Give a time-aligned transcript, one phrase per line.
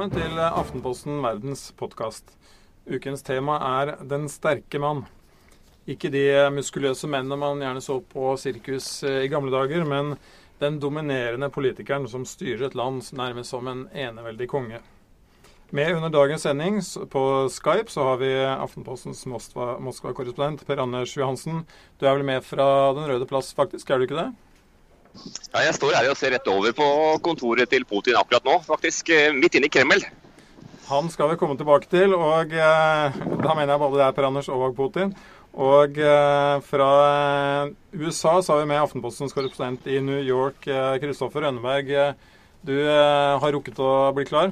[0.00, 2.30] Velkommen til Aftenposten verdens podkast.
[2.88, 5.04] Ukens tema er 'Den sterke mann'.
[5.86, 10.16] Ikke de muskuløse mennene man gjerne så på sirkus eh, i gamle dager, men
[10.58, 14.80] den dominerende politikeren som styrer et land nærmest som en eneveldig konge.
[15.70, 16.80] Med under dagens sending
[17.10, 21.66] på Skype så har vi Aftenpostens Moskva-korrespondent Per Anders Johansen.
[22.00, 24.32] Du er vel med fra Den røde plass, faktisk, er du ikke det?
[25.50, 26.86] Ja, jeg står her og ser rett over på
[27.26, 29.10] kontoret til Putin akkurat nå, faktisk.
[29.14, 30.04] Eh, midt inne i Kreml.
[30.90, 34.26] Han skal vi komme tilbake til, og eh, da mener jeg både det er Per
[34.26, 35.12] Anders og Putin.
[35.54, 40.66] Og eh, fra eh, USA så har vi med Aftenpostens korrespondent i New York,
[41.02, 41.92] Kristoffer Rønneberg.
[42.66, 44.50] Du har rukket å bli klar?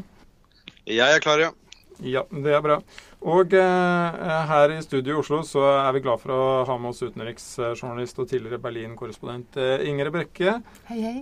[0.87, 1.51] Jeg er klar, ja.
[2.05, 2.77] Ja, det er bra.
[3.27, 6.93] Og eh, her i studio i Oslo så er vi glad for å ha med
[6.93, 10.61] oss utenriksjournalist og tidligere Berlin-korrespondent eh, Ingrid Brekke.
[10.93, 11.19] Hei, hei.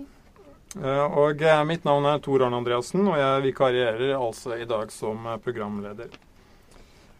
[0.77, 4.93] Eh, og eh, mitt navn er Tor Arne Andreassen, og jeg vikarierer altså i dag
[4.93, 6.13] som eh, programleder.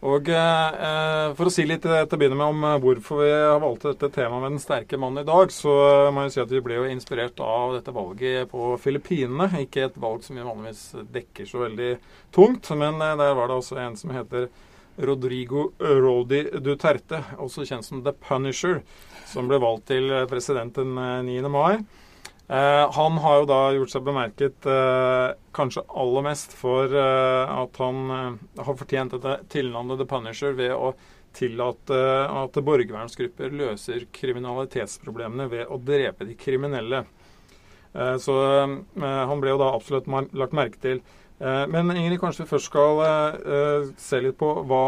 [0.06, 3.58] Og eh, For å si litt til å begynne med om eh, hvorfor vi har
[3.62, 5.72] valgt dette temaet med den sterke mannen i dag, så
[6.14, 9.50] må jeg si at vi ble jo inspirert av dette valget på Filippinene.
[9.64, 10.84] Ikke et valg som vi vanligvis
[11.16, 11.92] dekker så veldig
[12.34, 14.46] tungt, men eh, der var det også en som heter
[14.98, 18.80] Rodrigo Rodi Duterte, også kjent som The Punisher,
[19.30, 20.94] som ble valgt til president den
[21.26, 21.42] 9.
[21.54, 21.78] mai.
[22.48, 27.76] Eh, han har jo da gjort seg bemerket eh, kanskje aller mest for eh, at
[27.76, 27.98] han
[28.56, 30.94] har fortjent dette tilnavnet The Punisher ved å
[31.36, 31.98] tillate
[32.32, 37.02] at borgervernsgrupper løser kriminalitetsproblemene ved å drepe de kriminelle.
[37.92, 38.34] Så
[38.96, 41.02] han ble jo da absolutt lagt merke til.
[41.38, 43.04] Men Ingrid, kanskje vi først skal
[44.00, 44.82] se litt på hva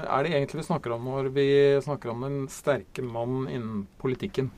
[0.00, 1.48] er det egentlig vi snakker om når vi
[1.84, 4.50] snakker om den sterke mann innen politikken?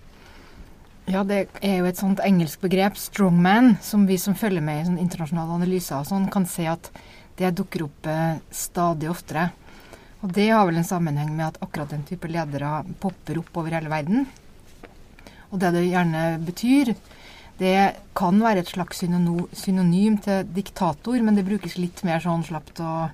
[1.09, 4.85] Ja, det er jo et sånt engelsk begrep, 'strongman', som vi som følger med i
[4.85, 6.91] sånn internasjonale analyser og sånn, kan se at
[7.41, 9.47] det dukker opp eh, stadig oftere.
[10.21, 13.73] Og det har vel en sammenheng med at akkurat den type ledere popper opp over
[13.73, 14.27] hele verden.
[15.49, 16.93] Og det det gjerne betyr,
[17.57, 22.85] det kan være et slags synonym til diktator, men det brukes litt mer sånn slapt
[22.85, 23.09] og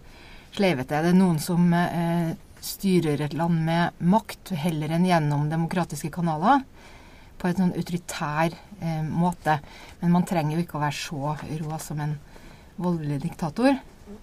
[0.57, 0.99] sleivete.
[0.99, 6.67] Det er noen som eh, styrer et land med makt heller enn gjennom demokratiske kanaler
[7.45, 9.59] på en sånn autoritær eh, måte.
[10.01, 12.15] Men man trenger jo ikke å være så rå som en
[12.81, 13.77] voldelig diktator.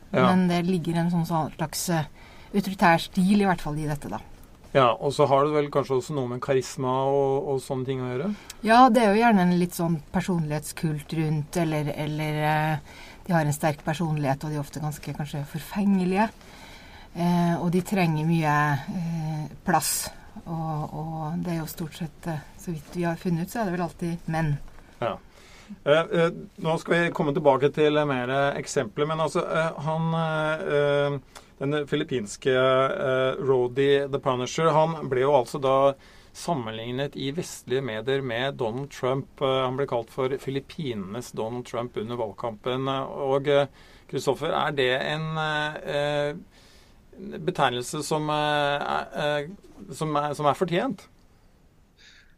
[0.10, 0.26] Ja.
[0.26, 2.08] Men det ligger en sånn, sånn slags uh,
[2.52, 4.20] autoritær stil i hvert fall i dette, da.
[4.74, 8.02] Ja, Og så har det vel kanskje også noe med karisma og, og, sånne ting
[8.02, 8.30] å gjøre?
[8.64, 13.46] Ja, det er jo gjerne en litt sånn personlighetskult rundt, eller, eller uh, de har
[13.46, 16.32] en sterk personlighet, og de er ofte ganske kanskje forfengelige.
[17.12, 18.54] Eh, og de trenger mye
[19.68, 20.08] plass
[20.46, 23.62] og, og, det er jo stort sett, eh, så vidt vi har funnet ut, så
[23.62, 24.56] er det vel alltid menn.
[25.02, 25.18] Ja.
[25.84, 31.20] Eh, eh, nå skal vi komme tilbake til mer eksempler, men altså eh, han eh,
[31.62, 35.76] Den filippinske eh, Rody the Punisher, han ble jo altså da
[36.34, 39.44] sammenlignet i vestlige medier med Donald Trump.
[39.44, 42.88] Han ble kalt for Filippinenes Donald Trump under valgkampen.
[42.88, 43.50] Og
[44.10, 45.28] Kristoffer, er det en
[47.46, 49.48] betegnelse som, er,
[49.94, 51.08] som, er, som er fortjent?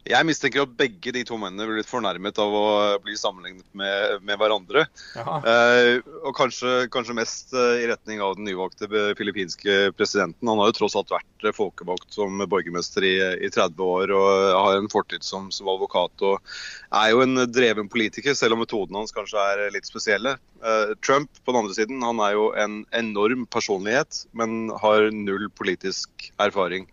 [0.03, 2.63] Jeg mistenker at begge de to mennene blir litt fornærmet av å
[3.03, 4.83] bli sammenlignet med, med hverandre.
[5.15, 10.49] Eh, og kanskje, kanskje, mest eh, i retning av den nyvalgte filippinske presidenten.
[10.49, 13.13] Han har jo tross alt vært eh, folkevalgt som borgermester i,
[13.47, 16.25] i 30 år og har en fortid som, som, advokat.
[16.27, 20.35] Og er jo en dreven politiker, selv om metodene hans kanskje er litt spesielle.
[20.63, 25.47] Eh, Trump på den andre siden, han er jo en enorm personlighet, men har null
[25.55, 26.91] politisk erfaring.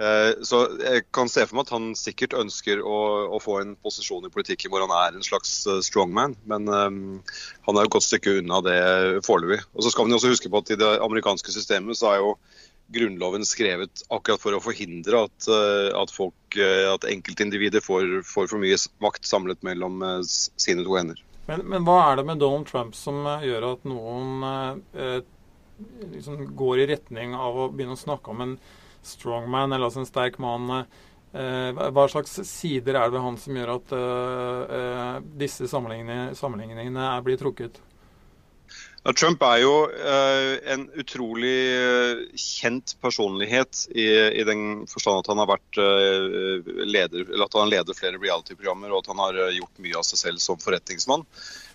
[0.00, 3.00] Eh, så jeg kan se for meg at han sikkert ønsker å,
[3.36, 7.00] å, få en posisjon i politikken hvor han er en slags eh, strongman, men um,
[7.66, 8.80] han er jo et godt stykke unna det
[9.26, 9.60] foreløpig.
[9.74, 12.22] Og så skal man jo også huske på at i det amerikanske systemet så er
[12.22, 12.34] jo
[12.90, 15.46] Grunnloven skrevet akkurat for å forhindre at,
[15.94, 21.20] at, folk, at enkeltindivider får, får, for mye makt samlet mellom sine to hender.
[21.46, 25.20] Men, men, hva er det med Donald Trump som gjør at noen eh,
[26.16, 28.58] liksom går i retning av å begynne å snakke om en
[29.06, 30.84] strongman, eller altså en sterk mann.
[31.30, 37.06] Eh, hva slags sider er det ved han som gjør at eh, eh, disse sammenligningene,
[37.26, 37.78] blir trukket?
[39.16, 39.72] Trump er jo
[40.74, 44.04] en utrolig kjent personlighet i,
[44.36, 45.78] i, den forstand at han har vært
[46.84, 50.20] leder, eller at han leder flere reality-programmer og at han har gjort mye av seg
[50.20, 51.24] selv som forretningsmann.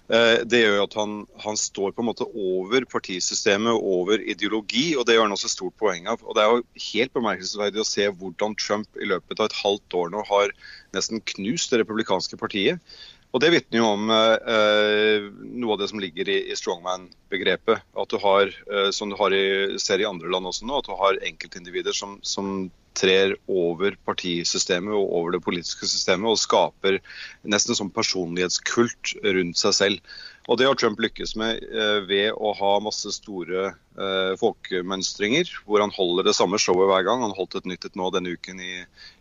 [0.05, 4.91] Eh, det gjør at han, han, står på en måte over partisystemet og over ideologi,
[4.93, 6.21] og det gjør han også stort poeng av.
[6.21, 9.97] Og Det er jo helt bemerkelsesverdig å se hvordan Trump i løpet av et halvt
[9.97, 10.53] år nå har
[10.93, 12.95] nesten knust det republikanske partiet.
[13.35, 15.25] Og Det vitner jo om eh,
[15.59, 17.83] noe av det som ligger i, i strongman-begrepet.
[17.99, 20.87] At du har, eh, som du har i, ser i andre land også nå, at
[20.87, 27.01] du har enkeltindivider som, som trer over partisystemet og over det politiske systemet og skaper
[27.43, 30.15] nesten en sånn personlighetskult rundt seg selv.
[30.47, 35.83] Og Det har Trump lykkes med eh, ved å ha masse store eh, folkemønstringer, hvor
[35.83, 37.27] han holder det samme showet hver gang.
[37.27, 38.75] Han holdt et nytt et nå denne uken i,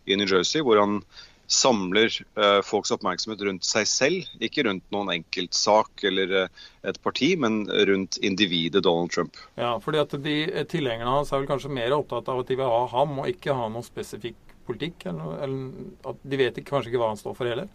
[0.07, 1.01] i New Jersey, hvor han
[1.51, 7.33] samler eh, folks oppmerksomhet rundt seg selv, ikke rundt noen enkeltsak eller eh, et parti,
[7.39, 9.37] men rundt individet Donald Trump.
[9.59, 12.59] Ja, fordi at de eh, Tilhengerne hans er vel kanskje mer opptatt av at de
[12.59, 15.05] vil ha ham, og ikke ha noen spesifikk politikk?
[15.11, 17.69] Eller, eller at de vet ikke, kanskje ikke hva han står for heller?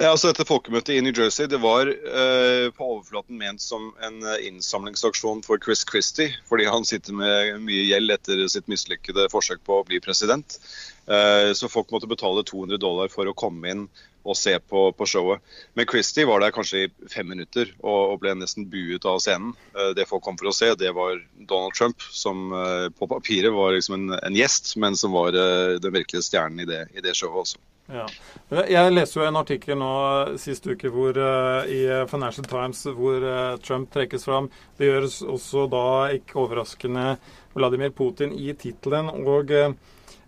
[0.00, 4.22] Ja, altså Dette folkemøtet i New Jersey det var eh, på overflaten ment som en
[4.40, 9.76] innsamlingsaksjon for Chris Christie, fordi han sitter med mye gjeld etter sitt mislykkede forsøk på
[9.76, 10.56] å bli president.
[11.04, 13.82] Eh, så folk måtte betale 200 dollar for å komme inn
[14.24, 15.44] og se på, på showet.
[15.76, 19.52] Men Christie var der kanskje i fem minutter og, og ble nesten buet av scenen.
[19.74, 23.52] Eh, det folk kom for å se, det var Donald Trump, som eh, på papiret
[23.52, 27.12] var liksom en, en gjest, men som var den virkelige stjernen i det, i det
[27.20, 27.60] showet også.
[27.90, 28.06] Ja.
[28.70, 29.92] Jeg leste jo en artikkel nå
[30.38, 34.50] sist uke hvor, uh, i Financial Times hvor uh, Trump trekkes fram.
[34.78, 37.16] Det gjøres også da, ikke overraskende,
[37.56, 39.10] Vladimir Putin i tittelen.
[39.26, 39.74] Og uh,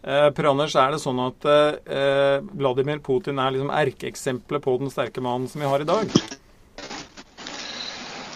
[0.02, 4.90] Eh, per Anders, er det sånn at eh, Vladimir Putin er liksom erkeeksempelet på den
[4.90, 6.16] sterke mannen som vi har i dag?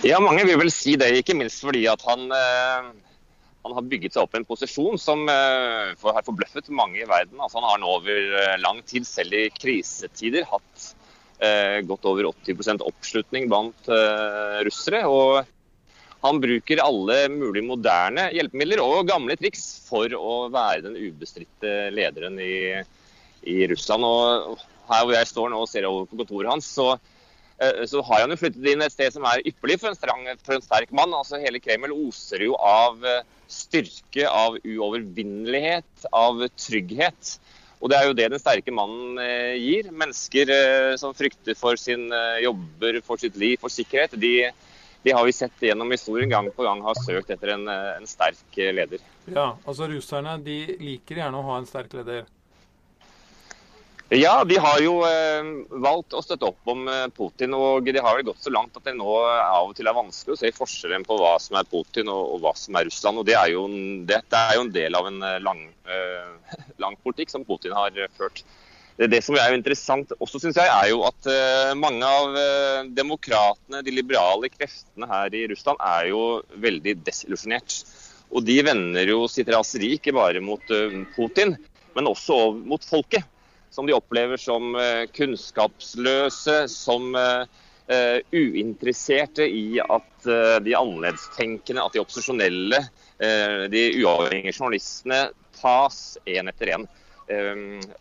[0.07, 2.93] Ja, mange vil vel si det, ikke minst fordi at han, eh,
[3.67, 7.41] han har bygget seg opp en posisjon som eh, har forbløffet mange i verden.
[7.41, 10.87] Altså, han har nå over eh, lang tid, selv i krisetider, hatt
[11.43, 13.91] eh, godt over 80% oppslutning blant
[14.67, 15.05] russere.
[15.11, 15.45] og
[16.27, 22.41] han bruker alle mulige moderne hjelpemidler og gamle triks for å være den ubestridte lederen
[22.43, 22.81] i,
[23.47, 24.07] i, Russland.
[24.07, 24.57] Og
[24.89, 27.16] her hvor jeg står nå og ser over på kontoret hans, så, eh,
[27.89, 30.59] så har han jo flyttet inn et sted som er ypperlig for en, strang, for
[30.59, 31.15] en sterk mann.
[31.17, 37.37] Altså Hele Kreml oser jo av eh, styrke, av uovervinnelighet, av trygghet.
[37.81, 39.89] Og Det er jo det den sterke mannen eh, gir.
[39.89, 40.53] Mennesker
[41.01, 42.11] som frykter for sin
[42.45, 44.51] jobber, for sitt liv, for sikkerhet, de,
[45.07, 48.09] de har vi sett gjennom historien gang på gang har søkt etter en, eh, en
[48.11, 49.03] sterk eh, leder.
[49.31, 52.25] Ja, altså Russerne de liker gjerne å ha en sterk leder?
[54.09, 55.47] Ja, de har jo eh,
[55.83, 57.57] valgt å støtte opp om eh, Putin.
[57.59, 60.37] Og de har vel gått så langt at det nå av og til er vanskelig
[60.37, 63.19] å se forskjellen på hva som er Putin og, og hva som er Russland.
[63.19, 63.65] Og det er jo,
[64.07, 66.55] det, det er jo en del av en lang, eh,
[66.85, 68.45] lang politikk som Putin har ført.
[68.97, 72.39] Det som er jo interessant også, synes jeg, er jo at uh, mange av
[72.97, 76.23] demokratene, de liberale kreftene her i Russland, er jo
[76.65, 77.77] veldig desillusjonert.
[78.33, 80.73] Og de vender jo sitt raseri ikke bare mot
[81.13, 81.53] Putin,
[81.93, 83.29] men også mot folket.
[83.77, 84.73] Som de opplever som
[85.13, 87.13] kunnskapsløse, som
[88.33, 90.29] uinteresserte i at
[90.65, 92.81] de annerledestenkende, at de opposisjonelle,
[93.69, 95.27] de uavhengige journalistene
[95.61, 96.89] tas én etter én.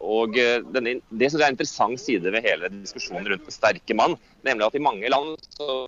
[0.05, 3.97] Og eh, denne, Det som er en interessant side ved hele diskusjonen rundt den sterke
[3.97, 5.85] mann, nemlig at i mange land så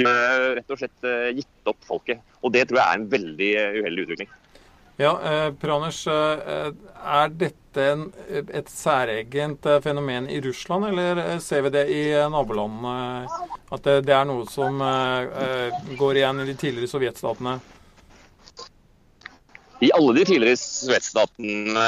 [0.00, 2.22] rett og slett gitt opp folket.
[2.42, 4.30] Og det tror jeg er en veldig uh, uheldig utvikling.
[5.00, 11.72] Ja, eh, Praners, eh, er dette en, et særegent fenomen i Russland, eller ser vi
[11.72, 13.24] det i nabolandene?
[13.72, 17.56] At det, det er noe som eh, går igjen i de tidligere sovjetstatene?
[19.80, 21.84] I alle de tidligere sovjetstatene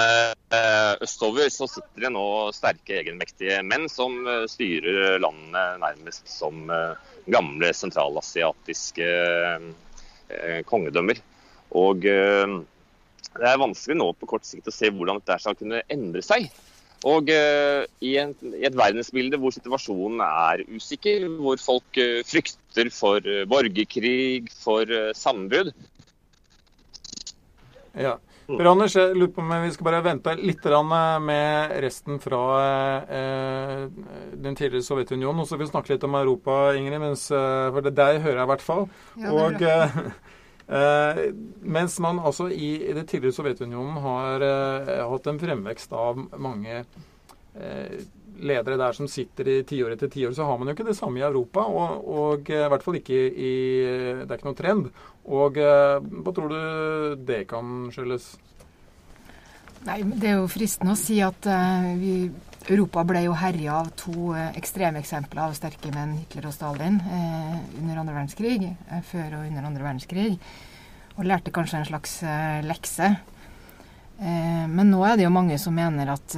[0.57, 2.25] eh, østover så sitter det nå
[2.57, 6.97] sterke, egenmektige menn som eh, styrer landene nærmest som eh,
[7.29, 9.11] gamle sentralasiatiske
[10.65, 11.19] kongedømmer.
[11.77, 12.07] Og
[13.39, 16.51] det er vanskelig nå på kort sikt å se hvordan dette skal kunne endre seg.
[17.09, 21.99] Og i, en, i, et verdensbilde hvor situasjonen er usikker, hvor folk
[22.29, 24.87] frykter for borgerkrig, for
[25.19, 25.73] sammenbrudd,
[27.99, 28.19] ja.
[28.47, 30.65] Per Anders, jeg lurer på om vi skal bare vente litt
[31.23, 32.43] med resten fra
[33.07, 33.85] eh,
[34.35, 35.41] den tidligere Sovjetunionen.
[35.41, 38.49] Og så vil vi snakke litt om Europa, Ingrid, mens, for det der hører jeg
[38.49, 38.89] i hvert fall.
[39.17, 39.63] Ja, og
[40.73, 41.31] eh, eh,
[41.63, 46.83] mens man altså i, i det tidligere Sovjetunionen har eh, hatt en fremvekst av mange
[46.83, 47.97] eh,
[48.43, 51.21] ledere der som sitter i tiår etter tiår, så har man jo ikke det samme
[51.21, 51.67] i Europa.
[51.69, 53.53] Og, og i hvert fall ikke i
[54.23, 54.89] Det er ikke noen trend.
[55.29, 58.33] Og eh, hva tror du det kan skyldes?
[59.87, 61.47] Nei, Det er jo fristende å si at
[61.99, 62.17] vi,
[62.71, 67.57] Europa ble jo herja av to ekstreme ekstremeksempler av sterke menn, Hitler og Stalin, eh,
[67.81, 68.71] under andre verdenskrig,
[69.09, 70.39] før og under andre verdenskrig.
[71.17, 72.23] Og lærte kanskje en slags
[72.65, 73.17] lekse.
[74.23, 76.29] men nå er det jo mange som mener at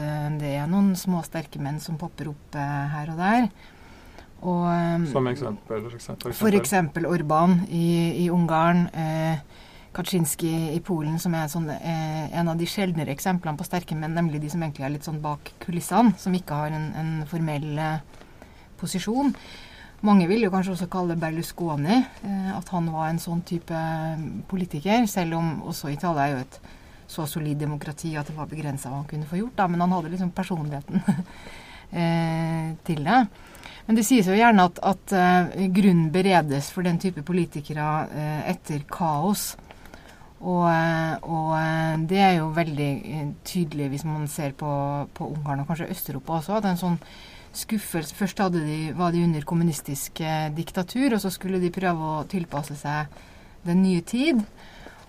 [0.40, 3.48] det er noen små, sterke menn som popper opp her og der.
[4.44, 5.84] Og, Som eksempel?
[5.88, 8.86] For eksempel, for eksempel Orban i, i Ungarn.
[8.92, 9.38] Eh,
[9.94, 14.14] Kaczynski i Polen, som er sånn, eh, en av de sjeldnere eksemplene på sterke menn,
[14.14, 17.78] nemlig de som egentlig er litt sånn bak kulissene, som ikke har en, en formell
[17.78, 18.24] eh,
[18.80, 19.32] posisjon.
[20.04, 23.78] Mange vil jo kanskje også kalle Berlusconi eh, at han var en sånn type
[24.50, 26.58] politiker, selv om også Italia er jo et
[27.14, 29.56] så solid demokrati at det var begrensa hva han kunne få gjort.
[29.56, 31.00] Da, men han hadde liksom personligheten
[32.02, 33.20] eh, til det.
[33.86, 38.40] Men det sies jo gjerne at, at uh, grunnen beredes for den type politikere uh,
[38.48, 39.50] etter kaos.
[40.44, 42.90] Og, uh, og det er jo veldig
[43.48, 44.68] tydelig hvis man ser på,
[45.16, 46.58] på Ungarn og kanskje Øst-Europa også.
[46.58, 46.98] at en sånn
[47.54, 48.14] skuffelse.
[48.18, 50.20] Først de, var de under kommunistisk
[50.56, 53.14] diktatur, og så skulle de prøve å tilpasse seg
[53.64, 54.42] den nye tid.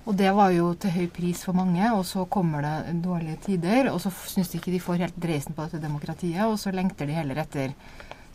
[0.06, 3.90] Og det var jo til høy pris for mange, og så kommer det dårlige tider.
[3.90, 7.10] Og så syns de ikke de får helt dreisen på dette demokratiet, og så lengter
[7.10, 7.74] de heller etter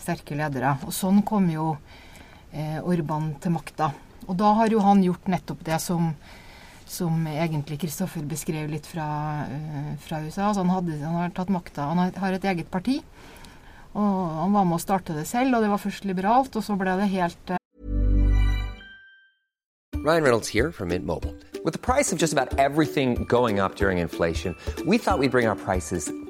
[0.00, 0.75] sterke ledere.
[0.83, 1.76] Og sånn kom jo
[2.50, 3.92] eh, Orban til makta.
[4.26, 6.11] Og da har jo han gjort nettopp det som,
[6.90, 9.06] som egentlig Kristoffer beskrev litt fra,
[9.47, 10.49] uh, fra USA.
[10.49, 11.87] Altså han, hadde, han, har tatt makta.
[11.92, 12.99] Han har, et eget parti.
[13.90, 16.76] Og han var med å starte det selv, og det var først liberalt, og så
[16.78, 17.59] ble det helt uh...
[20.00, 21.35] Ryan Reynolds her fra Mint Mobile.
[21.64, 22.54] Med prisen på nesten alt
[22.94, 26.30] som går opp under inflasjonen, trodde vi at vi skulle bringe prisene prices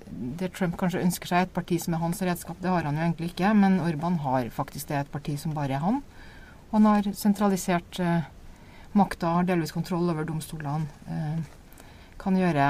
[0.11, 2.59] det Trump kanskje ønsker seg, et parti som er hans redskap.
[2.61, 5.77] Det har han jo egentlig ikke, men Orban har faktisk det, et parti som bare
[5.77, 6.01] er han.
[6.69, 8.29] Og han har sentralisert eh,
[8.97, 10.87] makta, har delvis kontroll over domstolene.
[11.07, 11.59] Eh,
[12.21, 12.67] kan gjøre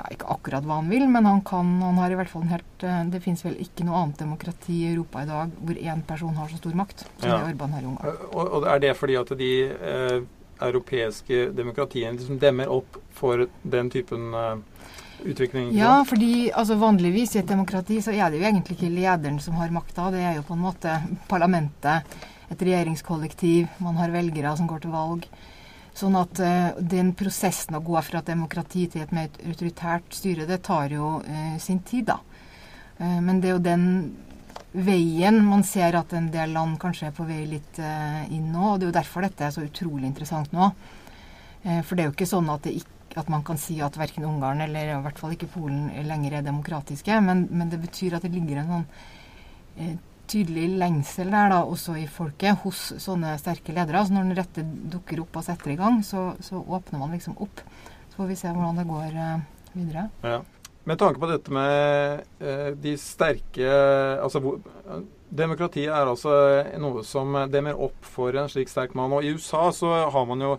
[0.00, 2.54] ja, ikke akkurat hva han vil, men han kan han har i hvert fall en
[2.54, 6.04] helt eh, Det fins vel ikke noe annet demokrati i Europa i dag hvor én
[6.06, 7.38] person har så stor makt som ja.
[7.38, 8.12] det Orban har i Ungarn.
[8.12, 10.18] Eh, og, og, er det fordi at de eh,
[10.60, 14.30] europeiske demokratiene liksom demmer opp for den typen
[15.20, 15.70] eh, utvikling?
[15.76, 19.58] Ja, fordi altså, vanligvis i et demokrati så er det jo egentlig ikke lederen som
[19.60, 20.10] har makta.
[20.14, 20.96] Det er jo på en måte
[21.30, 22.18] parlamentet,
[22.50, 23.68] et regjeringskollektiv.
[23.78, 25.28] Man har velgere som går til valg.
[25.96, 30.46] Sånn at uh, den prosessen å gå fra et demokrati til et mer autoritært styre,
[30.48, 32.20] det tar jo uh, sin tid, da.
[33.00, 33.86] Uh, men det er jo den
[34.70, 37.80] veien man ser at en del land kanskje er på vei litt
[38.30, 38.68] inn nå.
[38.68, 40.68] og Det er jo derfor dette er så utrolig interessant nå.
[41.82, 44.26] for det er jo ikke sånn at det ikke at man kan si at verken
[44.28, 48.26] Ungarn eller i hvert fall ikke Polen lenger er demokratiske, men, men det betyr at
[48.26, 48.86] det ligger en sånn
[49.80, 49.96] eh,
[50.30, 54.04] tydelig lengsel der da, også i folket hos sånne sterke ledere.
[54.06, 57.38] Så når den rette dukker opp og setter i gang, så, så åpner man liksom
[57.42, 57.64] opp.
[58.12, 60.08] Så får vi se hvordan det går eh, videre.
[60.22, 60.40] Ja.
[60.88, 63.68] Med tanke på dette med eh, de sterke
[64.16, 64.40] altså
[65.30, 66.32] Demokrati er altså
[66.82, 69.12] noe som demmer opp for en slik sterk mann.
[69.14, 70.54] Og i USA så har man jo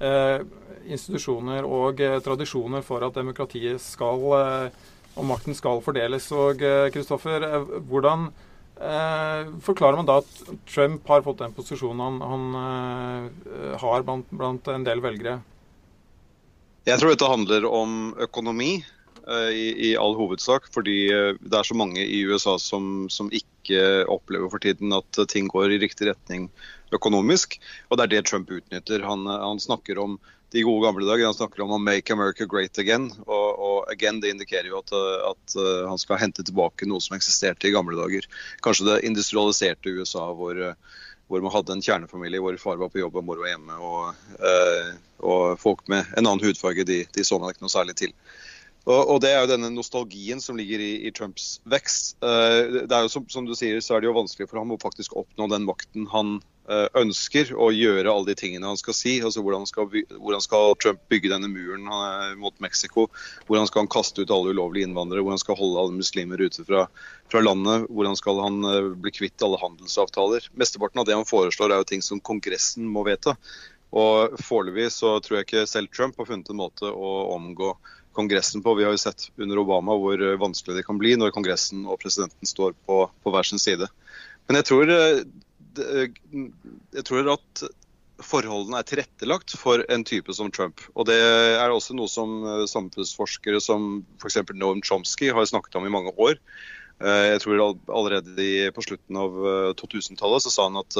[0.00, 0.40] eh,
[0.86, 4.84] institusjoner og eh, tradisjoner for at demokratiet skal eh,
[5.16, 6.26] og makten skal fordeles.
[6.36, 6.60] Og
[6.92, 8.28] Kristoffer, eh, hvordan
[8.76, 14.84] forklarer man da at Trump har fått den posisjonen han, han har blant, blant, en
[14.84, 15.38] del velgere?
[16.84, 20.68] Jeg tror dette handler om økonomi i, i, all hovedsak.
[20.74, 25.48] Fordi det er så mange i USA som, som, ikke opplever for tiden at ting
[25.48, 26.50] går i riktig retning
[26.92, 27.56] økonomisk.
[27.88, 29.08] Og det er det Trump utnytter.
[29.08, 30.20] Han, han snakker om
[30.54, 31.26] de gode gamle dager.
[31.26, 33.10] Han snakker om å 'make America great again'.
[33.26, 34.92] Og, og again, det indikerer jo at,
[35.32, 35.56] at,
[35.88, 38.28] han skal hente tilbake noe som eksisterte i gamle dager.
[38.62, 40.60] Kanskje det industrialiserte USA hvor,
[41.26, 43.78] hvor man hadde en kjernefamilie hvor far var på jobb og mor var hjemme.
[43.78, 44.14] Og,
[45.26, 48.14] og folk med en annen hudfarge de, de så man ikke noe særlig til.
[48.86, 52.20] Og, Det er jo denne nostalgien som ligger i, i Trumps vekst.
[52.22, 54.78] Det er jo som, som, du sier, så er det jo vanskelig for ham å
[54.78, 56.36] faktisk oppnå den makten han
[56.98, 59.16] ønsker, å gjøre alle de tingene han skal si.
[59.22, 61.86] altså Hvordan skal, hvordan skal Trump bygge denne muren
[62.40, 63.06] mot Mexico?
[63.46, 65.22] Hvordan skal han kaste ut alle ulovlige innvandrere?
[65.22, 66.88] Hvordan skal han holde alle muslimer ute fra,
[67.30, 67.86] fra landet?
[67.86, 68.58] Hvordan skal han
[68.98, 70.50] bli kvitt alle handelsavtaler?
[70.58, 73.36] Mesteparten av det han foreslår er jo ting som Kongressen må vedta.
[73.96, 77.76] Og Foreløpig så tror jeg ikke selv Trump har funnet en måte å omgå
[78.16, 78.74] Kongressen på.
[78.74, 82.00] Vi har jo sett under Obama hvor eh, vanskelig det kan bli når Kongressen og
[82.00, 83.88] presidenten står på, på hver sin side.
[84.48, 85.20] Men jeg tror, eh,
[85.78, 87.66] jeg tror at
[88.24, 90.80] forholdene er tilrettelagt for en type som Trump.
[90.96, 94.40] Og Det er også noe som eh, samfunnsforskere som f.eks.
[94.56, 96.40] Noam Chomsky har snakket om i mange år.
[96.96, 99.34] Jeg tror Allerede på slutten av
[99.76, 100.94] 2000-tallet så sa han at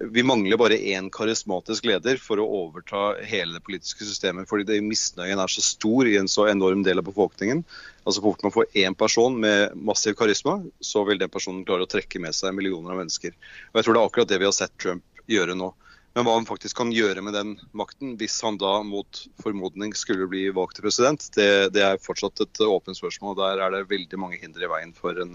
[0.00, 4.48] vi mangler bare én karismatisk leder for å overta hele det politiske systemet.
[4.48, 7.64] fordi det Misnøyen er så stor i en så enorm del av befolkningen.
[8.04, 11.90] Altså Fort man får én person med massiv karisma, så vil den personen klare å
[11.90, 13.32] trekke med seg millioner av mennesker.
[13.72, 15.72] Og Jeg tror det er akkurat det vi har sett Trump gjøre nå.
[16.14, 20.28] Men hva han faktisk kan gjøre med den makten, hvis han da mot formodning skulle
[20.30, 23.34] bli valgt til president, det, det er fortsatt et åpent spørsmål.
[23.40, 25.34] Der er det veldig mange hindre i veien for en,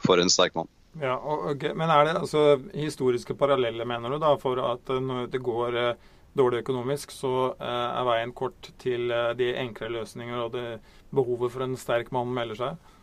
[0.00, 0.72] for en sterk mann.
[1.00, 1.74] Ja, okay.
[1.76, 5.76] Men er det altså historiske paralleller, mener du, da, for at eh, når det går
[5.76, 10.66] eh, dårlig økonomisk, så eh, er veien kort til de enkle løsninger og det
[11.14, 12.94] behovet for en sterk mann melder seg?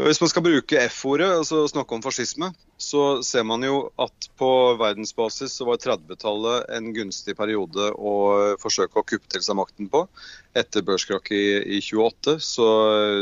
[0.00, 2.48] Hvis man skal bruke F-ordet, altså snakke om fascisme,
[2.80, 4.48] så ser man jo at på
[4.80, 8.14] verdensbasis så var 30-tallet en gunstig periode å
[8.62, 10.06] forsøke å kuppe til seg makten på.
[10.56, 12.70] Etter børskrakket i, i 28 så,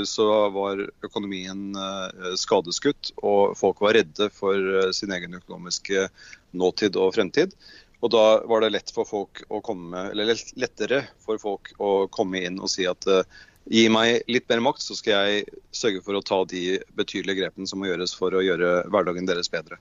[0.07, 6.07] så, var økonomien eh, skadeskutt, og folk var redde for eh, sin egen økonomiske
[6.55, 7.59] nåtid og fremtid.
[8.01, 12.41] Og da var det lett for folk å komme, eller lettere for folk å komme
[12.47, 13.27] inn og si at eh,
[13.69, 17.69] gi meg litt mer makt, så skal jeg sørge for å ta de betydelige grepene
[17.69, 19.79] som må gjøres for å gjøre hverdagen deres bedre.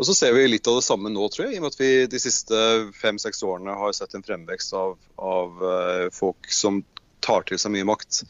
[0.00, 1.80] Og så ser vi litt av det samme nå, tror jeg, i og med at
[1.80, 2.60] vi de siste
[2.96, 6.80] fem-seks årene har sett en fremvekst av, av uh, folk som
[7.20, 8.22] tar til seg mye makt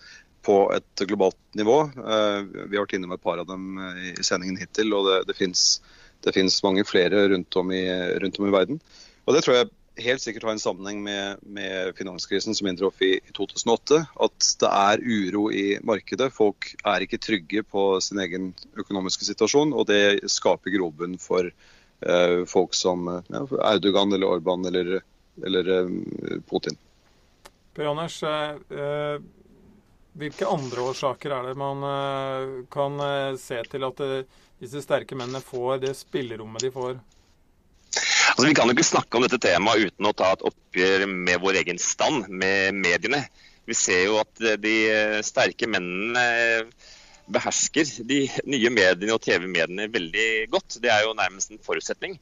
[0.42, 1.84] på et globalt nivå.
[1.94, 6.34] Uh, vi har vært innom et par av dem i sendingen hittil, og det, det
[6.34, 7.84] fins mange flere rundt om, i,
[8.18, 8.82] rundt om i verden.
[9.28, 13.12] Og det tror jeg helt sikkert ha en sammenheng med, med finanskrisen som inntraff i,
[13.18, 14.00] i 2008.
[14.26, 16.30] At det er uro i markedet.
[16.34, 19.74] Folk er ikke trygge på sin egen økonomiske situasjon.
[19.76, 25.00] Og det skaper grobunn for uh, folk som ja, Erdogan eller Orban eller,
[25.46, 26.78] eller uh, Putin.
[27.76, 29.20] Per Anders, uh,
[30.18, 31.84] hvilke andre årsaker er det man
[32.74, 32.98] kan
[33.38, 34.00] se til at
[34.58, 36.98] disse sterke mennene får det spillerommet de får?
[38.40, 41.42] Altså, vi kan jo ikke snakke om dette temaet uten å ta et oppgjør med
[41.42, 43.18] vår egen stand, med mediene.
[43.68, 44.72] Vi ser jo at de
[45.28, 46.22] sterke mennene
[47.28, 50.78] behersker de nye mediene og TV-mediene veldig godt.
[50.80, 52.16] Det er jo nærmest en forutsetning.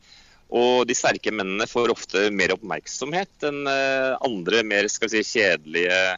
[0.51, 5.39] Og de sterke mennene får ofte mer oppmerksomhet enn eh, andre mer skal vi si,
[5.39, 6.17] kjedelige Eh,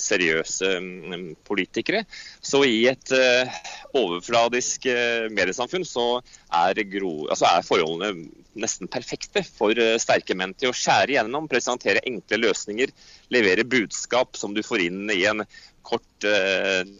[0.00, 2.04] seriøse mm, politikere.
[2.40, 3.56] Så i et eh,
[3.98, 6.06] overfladisk eh, mediesamfunn så
[6.48, 8.28] er, gro, altså er, forholdene
[8.58, 12.90] nesten perfekte for sterke menn til å skjære igjennom, presentere enkle løsninger,
[13.30, 15.44] levere budskap som du får inn i en
[15.86, 16.26] kort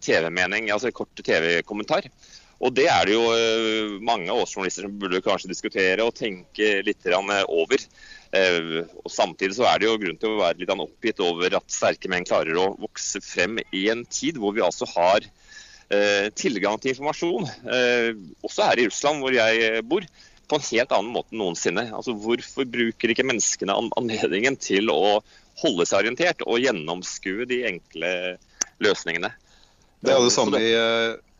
[0.05, 2.07] TV-mening, altså kort TV-kommentar.
[2.59, 6.81] Og Det er det jo mange av oss journalister som burde kanskje diskutere og tenke
[6.83, 7.07] litt
[7.47, 7.85] over.
[8.35, 11.71] Eh, og Samtidig så er det jo grunn til å være litt oppgitt over at
[11.71, 16.81] sterke menn klarer å vokse frem i en tid hvor vi altså har eh, tilgang
[16.83, 18.11] til informasjon, eh,
[18.43, 20.05] også her i Russland hvor jeg bor,
[20.49, 21.87] på en helt annen måte enn noensinne.
[21.95, 25.21] Altså Hvorfor bruker ikke menneskene anledningen til å
[25.63, 28.13] holde seg orientert og gjennomskue de enkle
[28.83, 29.31] løsningene?
[30.03, 30.73] Det er jo det samme i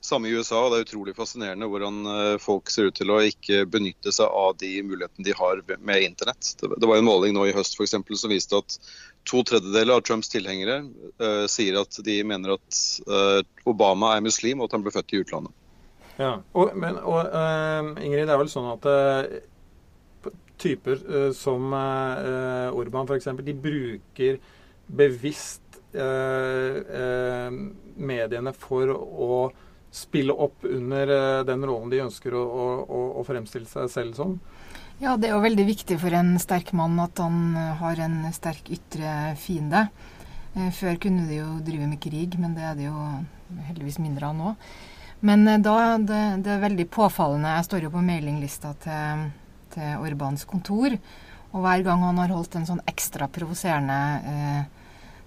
[0.09, 3.21] samme i USA, og det er utrolig fascinerende hvordan eh, folk ser ut til å
[3.29, 6.55] ikke benytte seg av de mulighetene de har med internett.
[6.59, 8.79] Det var en måling nå i høst for eksempel, som viste at
[9.29, 10.81] to tredjedeler av Trumps tilhengere
[11.21, 15.13] uh, sier at de mener at uh, Obama er muslim, og at han ble født
[15.13, 15.53] i utlandet.
[16.19, 18.83] Ja, og, men, og uh, Ingrid, det er vel sånn at
[20.59, 20.97] typer
[21.39, 24.41] som Orban f.eks., de bruker
[24.99, 25.63] bevisst
[28.09, 29.39] mediene for å
[29.99, 31.13] spille opp under
[31.49, 32.45] den rollen de ønsker å,
[32.87, 34.37] å, å fremstille seg selv som?
[34.99, 38.71] Ja, det er jo veldig viktig for en sterk mann at han har en sterk
[38.75, 39.85] ytre fiende.
[40.75, 43.03] Før kunne de jo drive med krig, men det er det jo
[43.69, 44.55] heldigvis mindre av nå.
[45.21, 49.25] Men da det, det er veldig påfallende Jeg står jo på mailinglista til,
[49.75, 50.95] til Orbans kontor.
[51.49, 54.78] Og hver gang han har holdt en sånn ekstra provoserende eh,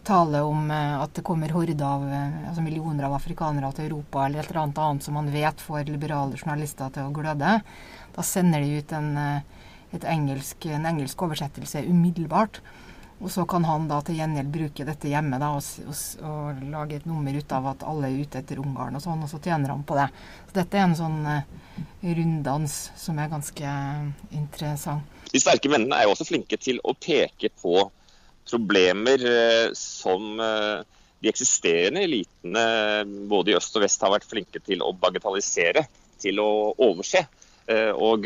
[0.03, 4.25] tale om eh, at det kommer horder av eh, altså millioner av afrikanere til Europa,
[4.25, 7.57] eller et eller annet annet som man vet får liberale journalister til å gløde,
[8.15, 12.61] da sender de ut en, eh, engelsk, en engelsk oversettelse umiddelbart.
[13.21, 16.97] Og så kan han da til gjengjeld bruke dette hjemme da, og, og, og, lage
[16.97, 19.75] et nummer ut av at alle er ute etter Ungarn og sånn, og så tjener
[19.75, 20.07] han på det.
[20.49, 21.19] Så dette er en sånn
[22.01, 23.75] runddans som er ganske
[24.33, 25.05] interessant.
[25.29, 27.91] De sterke vennene er jo også flinke til å peke på
[28.49, 30.81] problemer uh, som uh,
[31.21, 32.65] de eksisterende elitene
[33.29, 35.85] både i øst og vest har vært flinke til å bagatellisere,
[36.21, 36.51] til å
[36.81, 37.21] overse.
[37.93, 38.25] og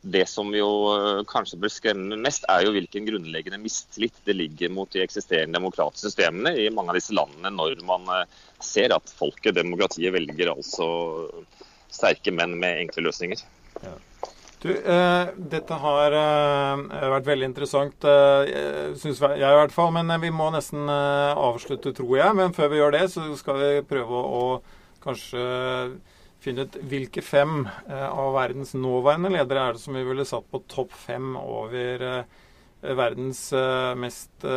[0.00, 4.72] det som jo eh, kanskje bør skremme mest, er jo hvilken grunnleggende mistillit det ligger
[4.72, 9.12] mot de eksisterende demokratiske systemene i mange av disse landene, når man eh, ser at
[9.18, 10.88] folket, demokratiet, velger altså
[11.92, 13.44] sterke menn med enkle løsninger.
[13.84, 13.96] Ja.
[14.60, 19.94] Du, eh, dette har eh, vært veldig interessant, eh, syns jeg i hvert fall.
[19.96, 22.36] Men eh, vi må nesten avslutte, tror jeg.
[22.36, 25.44] Men før vi gjør det, så skal vi prøve å, å kanskje
[26.40, 30.48] finne ut hvilke fem eh, av verdens nåværende ledere er det som vi ville satt
[30.50, 32.40] på topp fem over eh,
[32.96, 34.48] verdens eh, mest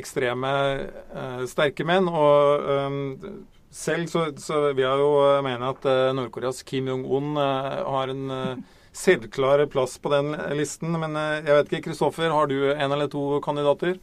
[0.00, 0.50] ekstreme
[1.50, 2.06] sterke menn.
[2.08, 2.68] Og
[3.70, 5.10] selv så, så vil jeg jo
[5.46, 10.96] mene at Nord-Koreas Kim Jong-un har en selvklar plass på den listen.
[10.98, 14.00] Men jeg vet ikke, Kristoffer, har du en eller to kandidater?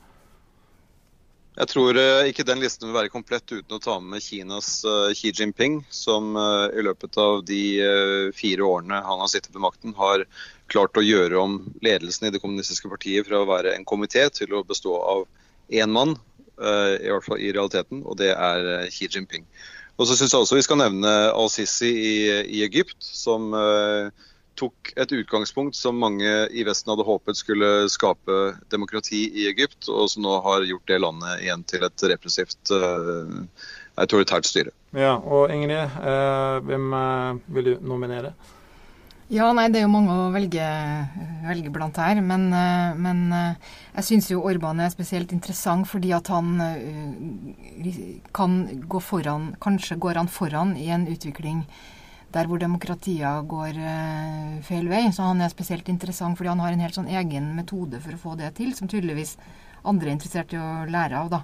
[1.57, 1.97] Jeg tror
[2.29, 4.85] ikke den listen vil være komplett uten å ta med Kinas
[5.17, 7.63] Xi Jinping, som i løpet av de
[8.37, 10.27] fire årene han har sittet ved makten, har
[10.71, 14.53] klart å gjøre om ledelsen i det kommunistiske partiet fra å være en komité til
[14.53, 15.25] å bestå av
[15.73, 16.15] én mann,
[16.57, 19.43] i hvert fall i realiteten, og det er Xi Jinping.
[19.97, 22.15] Og så syns jeg også vi skal nevne al-Sisi i,
[22.59, 23.53] i, Egypt, som
[24.57, 28.37] tok et utgangspunkt som mange i Vesten hadde håpet skulle skape
[28.73, 32.73] demokrati i Egypt, og som nå har gjort det landet igjen til et repressivt
[33.97, 34.73] autoritært styre.
[34.97, 35.97] Ja, og Ingrid,
[36.65, 36.93] hvem
[37.53, 38.33] vil du nominere?
[39.27, 40.63] Ja, nei, Det er jo mange å velge,
[41.43, 42.21] velge blant her.
[42.23, 42.47] Men,
[42.95, 46.53] men jeg syns jo Orban er spesielt interessant fordi at han
[48.31, 48.55] kan
[48.87, 51.65] gå foran Kanskje går han foran i en utvikling
[52.31, 53.81] der hvor demokratier går
[54.67, 55.03] feil vei.
[55.11, 58.21] Så han er spesielt interessant fordi han har en helt sånn egen metode for å
[58.21, 59.35] få det til, som tydeligvis
[59.87, 61.33] andre er interessert i å lære av.
[61.35, 61.41] da.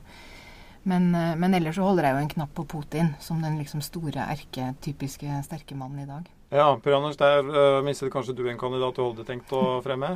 [0.88, 4.24] Men, men ellers så holder jeg jo en knapp på Putin som den liksom store,
[4.38, 6.32] erketypiske sterke mannen i dag.
[6.54, 10.12] Ja, Per Anders, der uh, mistet kanskje du en kandidat du hadde tenkt å fremme?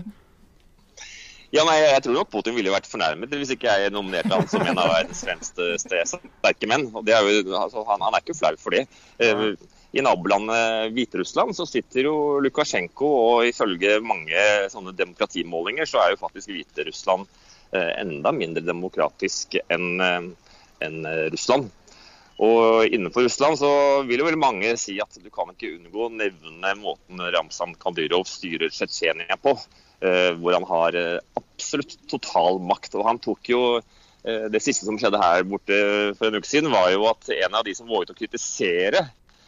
[1.49, 4.61] Ja, nei, Jeg tror nok Putin ville vært fornærmet hvis ikke jeg nominerte han som
[4.61, 6.85] en av verdens fremste sterke menn.
[6.91, 8.83] Og er jo, altså, han, han, er ikke flau for det.
[9.17, 9.55] Uh,
[9.97, 16.21] i nabolandet Hviterussland så sitter jo Lukasjenko, og ifølge mange sånne demokratimålinger så er jo
[16.21, 20.53] faktisk Hviterussland uh, enda mindre demokratisk enn uh,
[20.85, 21.01] en
[21.33, 21.71] Russland.
[22.43, 23.71] Og innenfor Russland så
[24.05, 28.27] vil jo vel mange si at du kan ikke unngå å nevne måten Ramzan Kadyrov
[28.29, 29.55] styrer Tsjetsjenia på.
[30.05, 30.97] Eh, hvor han har
[31.39, 32.93] absolutt total makt.
[32.99, 33.61] Og han tok jo
[34.27, 35.75] Det siste som skjedde her borte
[36.17, 39.05] for en uke siden, var jo at en av de som våget å kritisere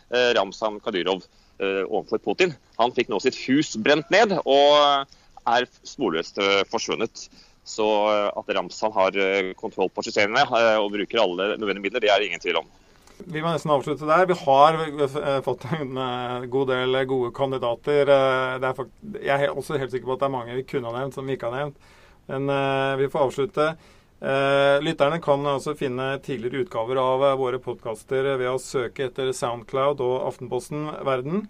[0.09, 1.23] Eh, Ramzan Kadyrov
[1.59, 2.55] eh, overfor Putin.
[2.81, 5.05] Han fikk nå sitt hus brent ned og
[5.49, 7.27] er sporløst eh, forsvunnet.
[7.69, 9.17] Så at Ramzan har
[9.59, 10.41] kontroll på systemene
[10.81, 12.71] og bruker alle nødvendige midler, det er ingen tvil om.
[13.19, 14.25] Vi må nesten avslutte der.
[14.25, 14.79] Vi har
[15.45, 15.99] fått en
[16.49, 18.09] god del gode kandidater.
[18.09, 18.81] Er
[19.21, 21.29] jeg er også helt sikker på at det er mange vi kunne ha nevnt som
[21.29, 21.93] vi ikke har nevnt.
[22.31, 22.49] Men
[22.97, 23.69] vi får avslutte.
[24.21, 29.31] Eh, lytterne kan også finne tidligere utgaver av eh, våre podkaster ved å søke etter
[29.31, 31.45] Soundcloud og Aftenposten Verden.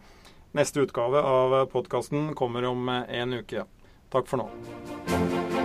[0.53, 3.65] Neste utgave av podkasten kommer om eh, en uke.
[4.13, 5.58] Takk for nå.